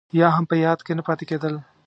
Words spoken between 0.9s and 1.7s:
نه پاتې کېدل.